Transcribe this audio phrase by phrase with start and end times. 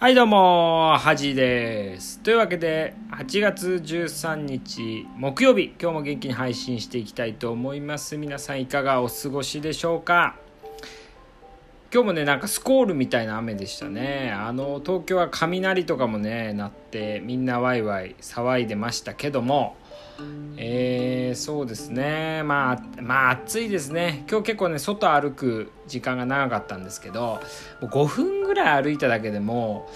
[0.00, 2.20] はいどうも、はじです。
[2.20, 8.16] というわけで、8月13日木曜日、今日も元気に配信していきたいと思います。
[8.16, 10.36] 皆さんいかがお過ごしでしょうか？
[11.92, 14.30] 今日もね、なんかスコールみたいな雨でしたね。
[14.36, 19.76] あの、東京は雷とかもね、鳴って、みんなワイワイ騒いでましたけども、
[20.56, 22.42] えー、そうですね。
[22.42, 24.24] まあまあ暑いですね。
[24.28, 27.40] 今日結構ね外歩く時間が長かったんですけど
[27.80, 29.88] 5分ぐらい歩いただけでも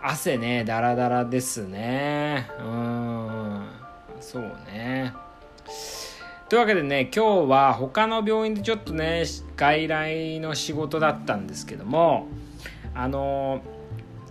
[0.00, 2.48] 汗ねダラダラですね。
[2.60, 3.66] うん。
[4.20, 5.12] そうね。
[6.48, 9.24] というわけでね今日は他の病院でちょっとね
[9.56, 12.26] 外来の仕事だったんですけども
[12.94, 13.62] あの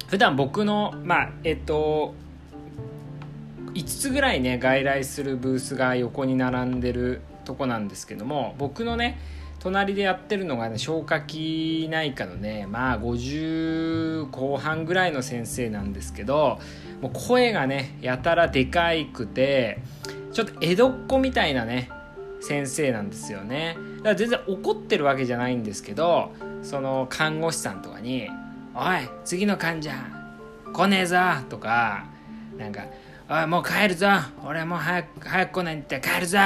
[0.08, 2.14] 普段僕のまあえっと
[3.74, 9.20] 5つぐらいね外来するブースが横に並んでるとこなんですけども僕のね
[9.60, 16.60] 隣でやってるのがね消化器内科のねまあ50後半ぐらいの先生なんですけど
[17.02, 19.80] もう声がねやたらでかいくて
[20.32, 21.90] ちょっと江戸っ子みたいなね
[22.44, 23.78] 先生なんですよね。
[23.98, 28.30] だから全然怒ってるわけじゃないんですけどその看護師さんとかに
[28.76, 29.92] 「おい次の患者
[30.74, 31.18] 来ねえぞ」
[31.50, 32.06] とか
[32.58, 32.84] なんか
[33.30, 34.08] おいもう帰るぞ
[34.46, 36.38] 俺もう早く早く来ないって帰るぞ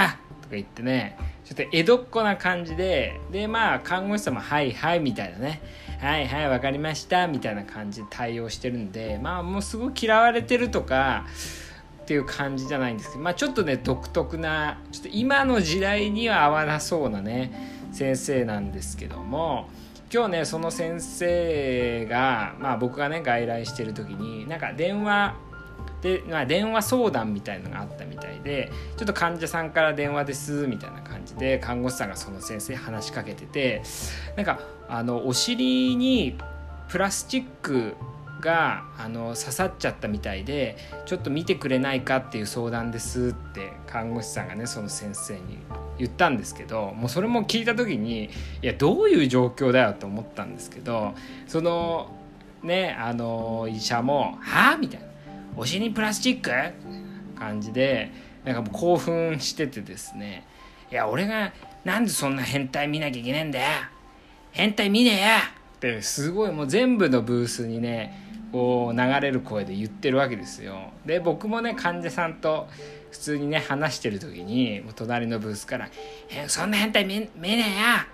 [0.42, 5.62] とか言ってねちょっと江戸っ子な感じででまあ看護師さんも「はいはい」みたいなね
[6.00, 11.26] 「はいはい分かりました」みたいな感じで対応してるんでまあもうすごい嫌われてるとか
[12.08, 19.68] っていう感じじゃないんですけどまあちょっとね独特なちょっと今の時代には合わなそうなね先生なんですけども
[20.10, 25.36] 今日ねその先生がまあ僕がね外来してる時になんか電話
[26.02, 33.82] で、まあ、電話相談みたいのがあったみたいでちょっと患者さんから電話ですみたいな感じで看護師さんがその先生話しかけてて
[34.38, 36.38] なんかあのお尻に
[36.88, 37.96] プラスチック
[38.42, 45.58] があの刺さっちゃったみたいでちょっと見てくれないかっていう相談ですって看護師さんがねその先生に
[45.98, 48.30] 言ったんですけどもうそれも聞いた時にい
[48.62, 51.14] やどういう状況だよと思ったんですけど
[51.48, 52.12] その
[52.64, 55.08] ねあの医者も「はあ?」みたいな。
[55.60, 56.52] お尻にプラスチック？
[57.40, 58.12] 感じで
[58.46, 60.46] なんかもう興奮しててですね。
[60.92, 61.52] いや俺が
[61.84, 63.66] なんでそんな変態見なきゃいけねえんだよ。
[64.52, 70.92] 変態見ねえやってすごいもう全部のブースにねこう流れる声で言ってるわけですよ。
[71.06, 72.68] で僕もね患者さんと
[73.12, 75.90] 普通にね話してる時に隣のブースから
[76.48, 78.08] 「そんな変態見見ねえや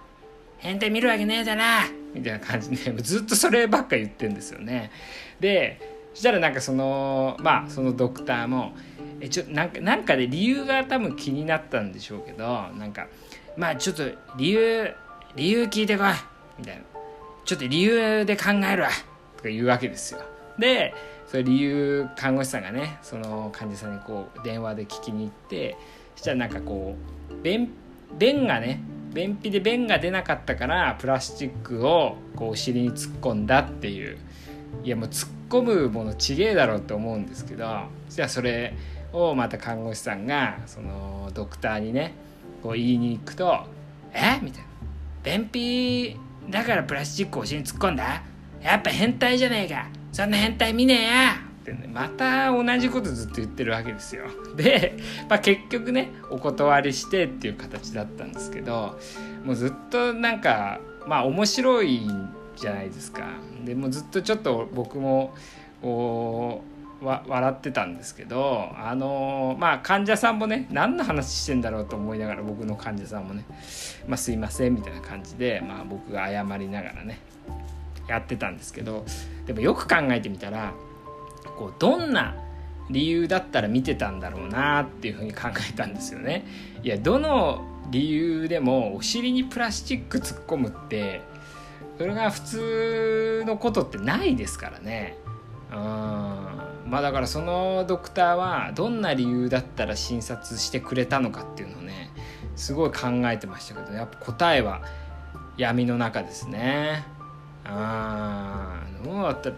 [0.58, 1.82] 変態見るわけねえだな」
[2.14, 4.92] みたいな感じで ずっとそればっか言ってんですよね。
[5.40, 5.80] で
[6.14, 8.74] そしたらなんかそのまあそのドクターも
[9.20, 13.08] えちょなんかなんかで理由が多分気になったんでしょうけどなんか
[13.58, 14.04] まあちょっと
[14.38, 14.94] 理由
[15.36, 16.08] 理由聞いてこい。
[16.60, 16.82] みたいな
[17.46, 18.90] ちょっと理由で考えるわ。
[19.44, 20.22] とか言うわけですよ。
[20.58, 20.94] で
[21.28, 25.76] それ理由看護師さんがねその患者さんにこう電話で聞きに行って
[26.16, 26.96] そしたらなんかこ
[27.32, 27.70] う便
[28.18, 28.82] 便がね
[29.14, 34.18] 便秘で便が出なかったからプラスチックをこうお尻に突っ込んだっていう
[34.84, 37.66] いやもう突っ込むものちげえだろうと思うんですけど
[38.10, 38.76] じゃあそれ
[39.12, 42.14] をまた看護師さんがそのドクターにね
[42.62, 43.66] こう言いに行くと
[44.14, 44.40] 「え？
[44.42, 44.68] みたいな
[45.24, 46.18] 「便秘
[46.50, 48.24] だからプラスチックをしに突っ込んだ？
[48.64, 54.26] やっぱ変態じゃねえかそんな変態見ねえや!」ってねまた同じことずっと言ってるわけですよ。
[54.56, 54.98] で、
[55.30, 59.00] まあ、結局ねお断りしてっていう形だったんですけど
[59.44, 62.02] もうずっとなんかまあ面白い
[62.56, 63.24] じゃないですか。
[63.66, 65.34] でもずっとちょっと僕も
[67.04, 73.44] 笑ってたんですけどあのまあ患者さんもね何の話してんだろうと思いながら僕の患者さんもね
[74.08, 77.20] 「まあ、すいません」みたいな感じで、まあ、僕が謝りながらね
[78.08, 79.06] やってたんですけど
[79.46, 80.74] でもよく考えてみたら
[81.58, 82.36] こうどんな
[82.90, 86.46] 理由だったら見てたんだろうなっていうふうに考えたんですよね。
[86.84, 91.22] いやどの理由でもお尻にプラスチック突っ込むって
[91.98, 95.18] それが普通のことってないですからね。
[95.72, 95.78] うん
[96.86, 102.12] まあだからそのドクターはどんな理由だったら診察してくれたのかっていうのをね
[102.56, 104.82] すごい考えてましたけどやっぱ答えは
[105.58, 107.06] 闇の中ですね。
[107.74, 109.52] ああどうだった？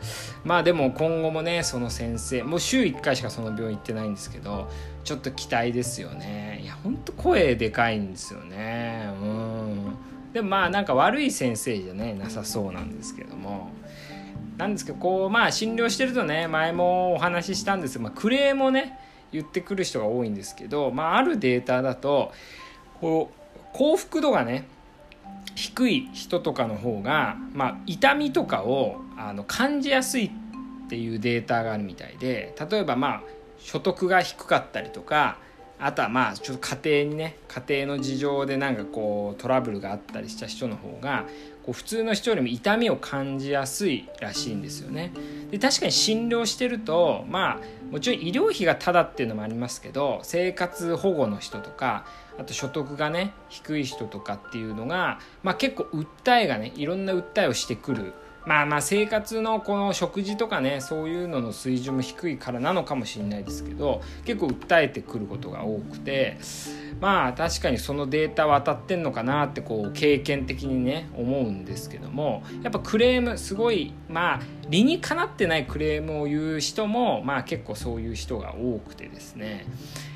[0.44, 4.70] まあでも今後もねその先生もう週1回しかその病院行ってないんですけど
[5.04, 6.62] ちょっと期待ですよね。
[6.64, 9.10] いやほんと声でかいんですよね。
[9.22, 9.96] うん。
[10.34, 13.72] でもまあなんか悪い先生じゃねなさそうなんですけども。
[14.58, 18.98] なんですけどこうまあ診療してるとね前もお話ししたんですが、まあ、クレームをね
[19.34, 22.32] 言ってくる人が多いんですけど、まあ、あるデータだと
[23.02, 24.66] こう幸福度がね
[25.56, 33.22] 低い人とかの方が、まあ、痛みとかをあの感じやすいっていうデータがあるみたいで例えばまあ
[33.58, 35.38] 所得が低かったりとか
[35.80, 41.26] あとはまあちょっと家庭にね家庭の事情でなんかこうトラブルがあったりした人の方が
[41.66, 45.12] こう普通の人よりも痛みを感じやすいらしいんですよね。
[45.52, 52.06] で確かに診療してるとまあもちろん医療費がタダっていうのもありますけど生活保護の人とか
[52.38, 58.14] あと所得がね低い人とかっていうのが、まあ、結構訴えがねいろんな訴えをしてくる
[58.46, 66.38] まあまあ生活のこの食事とかねそういうのの水準も低いからなのかもしれないですけど結構訴えてくることが多くて
[67.00, 74.40] まあ確かにそのデータは当たってんのかなってこう経験的にね思うんですけどもやっぱクレームすごいまあ
[74.70, 79.66] 理にかなってないクレームを言う人もまあ結構そういう人が多くてですね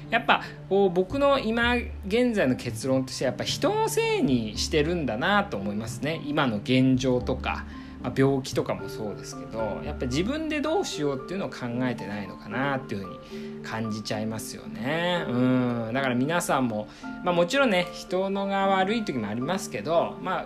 [0.09, 1.75] やっぱこう僕の今
[2.07, 7.65] 現在の結論としてやっぱ人のせいにしてるんだなと思いますね今の現状とか。
[8.01, 13.13] まあ、病気とかもそうですけどやっぱ自分でどうしようっていうのを考えてないのかなっていうふう
[13.59, 15.25] に感じちゃいますよね。
[15.27, 15.91] うん。
[15.93, 16.87] だから皆さんも、
[17.23, 20.45] まあ、もちろんね人のが悪い時もありますけどまあ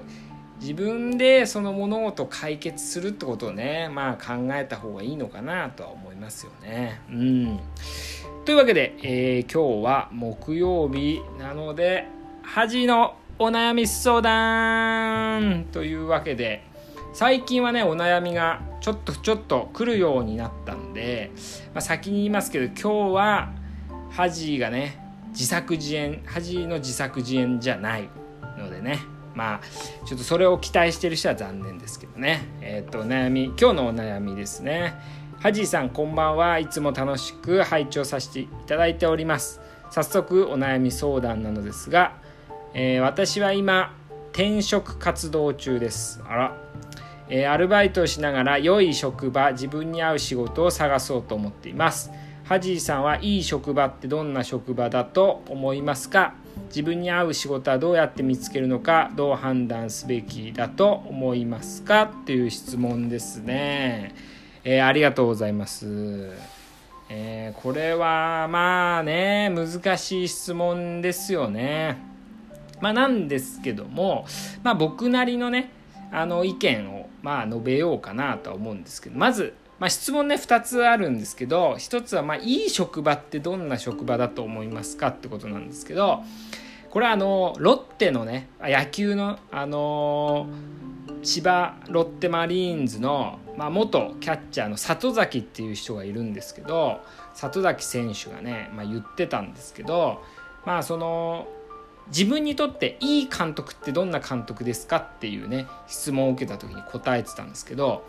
[0.59, 7.01] 自分でその物事を解決するってことをねまあ考えた方がいいのかなとは思いますよね。
[7.09, 7.59] うん。
[8.45, 12.07] というわけで、えー、今日は木曜日なので
[12.41, 16.63] 恥のお悩み相談というわけで
[17.13, 21.31] 最近はねお悩みがちょっとちょっと来るようになったんで、
[21.73, 23.53] まあ、先に言いますけど今日は
[24.09, 24.99] ハジがね
[25.29, 28.09] 自作自演ハジの自作自演じゃない
[28.57, 28.99] のでね
[29.35, 29.61] まあ
[30.05, 32.47] ちょっとそれを期待してる人は残念ですけどね。
[32.61, 34.93] えっ、ー、とお悩み今日のお悩みですね。
[35.39, 36.59] ハジさんこんばんは。
[36.59, 39.59] いつも楽しく拝聴させていただいております。
[39.89, 42.15] 早速お悩み相談なのですが、
[42.73, 43.95] えー、私は今
[44.31, 46.21] 転職活動中です。
[46.27, 46.57] あら。
[47.29, 52.11] え、アルバイトをしながら良い職場自分に合う仕事を探そうと思っています。
[52.43, 56.35] ハジーさんはいい職場ってどんな職場だと思いますか？
[56.67, 59.11] 自分に合う仕事はどうやって見つけるのか？
[59.15, 62.03] どう判断すべきだと思いますか？
[62.03, 64.13] っていう質問ですね、
[64.65, 66.31] えー、ありがとうございます。
[67.09, 71.97] えー、これはまあね難しい質問ですよね。
[72.81, 74.25] まあなんですけども
[74.63, 75.71] まあ僕なりのね
[76.11, 86.23] あの意見をまあ述べようかなとは思うんですけどまず、まあ、質問ね2つあるんですけど1つはまあいい職場ってどんな職場だと思いますかってことなんですけど
[86.91, 90.47] これはあのロッテのね野球のあの
[91.23, 96.99] 千葉ロッテマリーンズの、まあ、元キャッチャーの里崎っていう人がいるんですけど
[97.33, 100.21] 里崎選手がね、まあ、言ってたんですけど
[100.65, 101.47] まあその
[102.07, 108.05] 自分にとっていい監督ってどんな監督ですかっていうね質問を受けた時に答えてたんですけど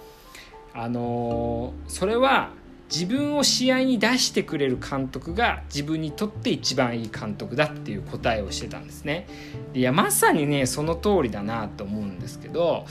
[0.73, 2.50] あのー、それは
[2.93, 9.26] 自分を試合に出してくれる監督が自分にとって一番いい監督だっていう答えをしてたんですね。
[9.73, 12.85] いやまさにねその通りだなと思うんですけど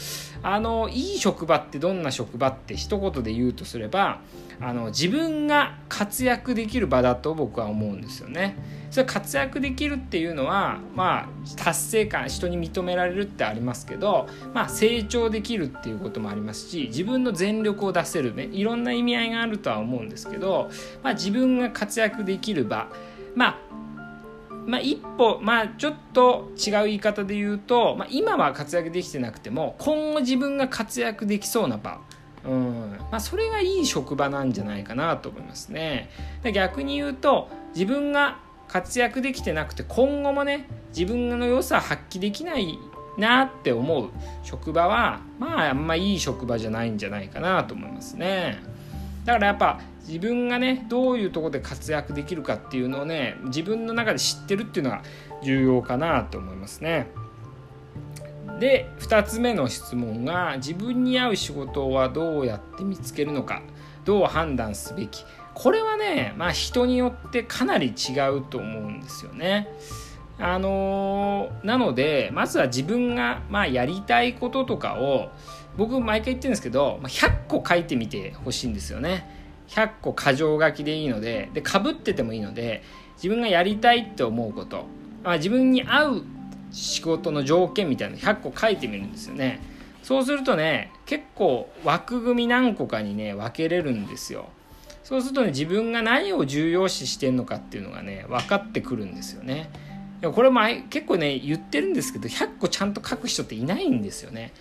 [0.44, 4.20] あのいい職場ってどんな職場って一言で言うとすれば
[4.60, 8.56] あの自分が活躍できる場だと僕は思うんですよね。
[8.92, 20.70] それ活躍できるっていうのはまあ達成感人に認められるってありますけど、まあ、成長できるっていうこともありますし自分の全力を出せるねいろんな意味合いがあるとは思うんですけど、
[21.02, 22.88] まあ、自分が活躍できる場
[23.34, 23.83] まあ
[24.66, 32.00] まあ、一歩、まあ、ちょっと違う言い方で言うと、まあ、今は活躍できてなくても今後自分が活躍できそうな場
[32.46, 36.10] うんまあ、それがいい職場なんじゃないかなと思いますね。
[36.54, 42.78] 逆に言うと自分が活躍できてなくて今後もね自分の良さ発揮できない
[43.18, 44.10] なって思う
[44.44, 48.60] 職場はまああんまいい職場じゃないんじゃないかなと思いますね。
[49.26, 55.02] だからやっぱ自分がねどういうとこで活躍できるかっていうのをね自分の中で知ってるっていうのが
[55.44, 57.08] 重要かなと思いますね。
[58.60, 63.62] で2つ目の質問が自分に合う仕事はどうやって見つけるのか
[64.06, 69.68] どう判断すべきこれはね、まあ、人によってかなり違うと思うんですよね。
[70.40, 75.30] あのー、なのでまずは自分が、まあ、やりたいこととかを
[75.78, 79.43] 僕毎回言ってるんですけど100個書いてみてほしいんですよね。
[79.76, 82.84] 100個箇条書きでいいのででかぶっててもいいので
[83.16, 84.86] 自分がやりたいって思うこと、
[85.24, 86.24] まあ、自分に合う
[86.72, 89.62] 仕事の条件みたいなの100個書いてみるんですよね。
[90.02, 94.50] そうするとね結構枠組み何個かにね分けれるんですよ。
[95.04, 99.70] そうするとね自分が何を重要視してんのかっていうのがね分かってくるんですよね。
[100.22, 104.54] これも結構ね言ってるんですけど100個ちゃんと書く人っていないんですよね。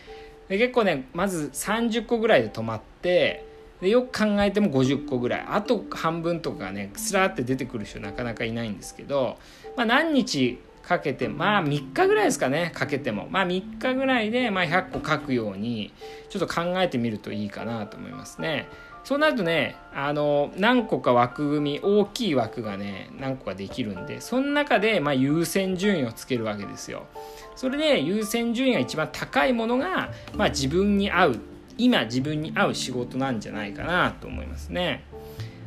[0.49, 3.45] で結構ねまず30個ぐらいで止まって
[3.83, 9.39] でよく考えても50個ぐらいあと半分とかがねスラーって出てくる人なかなかいないんですけど、
[9.77, 15.93] まあ、何日かけてまあ3日ぐらいですかねかけてもまあ3日ぐらいでまあ100個書くように
[16.31, 18.69] ちょっと考えてみるといいかなと思いますね。
[19.03, 27.07] そうなるとねあの何個か枠組み大きい枠がね何個かできるんでその中でまあ優先順位をつけるわけですよ。
[27.57, 31.41] それで優先順位が一番高いものが、まあ、自分に合う
[31.79, 35.05] 今自分に合う仕事なんじゃないかなと思いますね。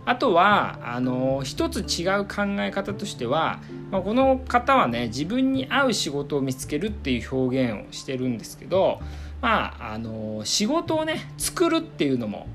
[0.06, 3.60] あとはあの一つ違う考え方としては、
[3.90, 9.02] まあ、この方はね自分に合う仕事を見つけるっていう表現をしてるんですけど
[9.42, 12.48] まああの仕事をね作るっていうのも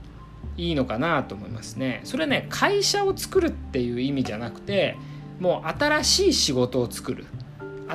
[0.57, 2.03] いいのかなと思いますね。
[2.05, 4.97] それね会社を作るっていう意味じゃなくて
[5.41, 7.27] もう新しい仕事を作る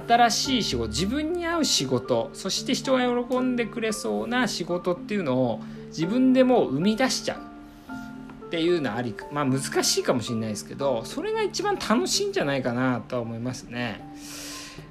[0.07, 14.01] 新しい仕事自分に合う仕事そして人が喜んでくれそうな仕事っていうのを自分でもう生み出しちゃうっていうのはありまあ難しいかもしれないですけどそれが一番楽しいんじゃないかなとは思いますね。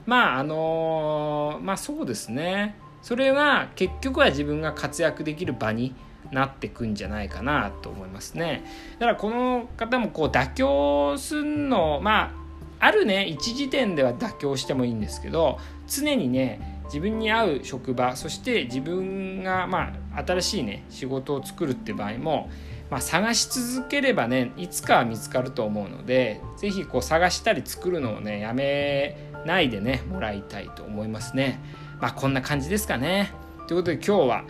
[0.07, 5.95] まああのまあそうですねそれは結局は自分が活躍できる場に
[6.31, 8.65] なってくんじゃないかなと思いますね。
[8.99, 12.44] だからこの方もこう妥協するのまあ
[12.85, 22.51] あるね一時点では妥協してもいいんですけど常にね自分に合う職場そして自分がまあ新しいね仕事を作るって場合も、
[22.91, 31.61] まあ、探し続ければねいつかは見つかると思うので是非こう探したり作るのをねやめないでねもらいたいと思いますね。
[32.03, 33.31] まあこんな感じですかね。
[33.67, 34.45] ということで今日は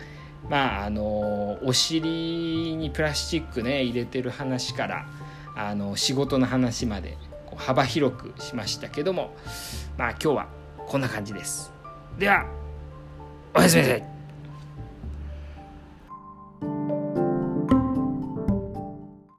[0.49, 5.05] まああのお尻にプラスチックね入れてる話から
[5.55, 7.17] あの仕事の話まで
[7.57, 9.35] 幅広くしましたけども
[9.97, 10.47] まあ今日は
[10.87, 11.71] こんな感じです。
[12.17, 12.45] では
[13.53, 14.14] おやすみなさい。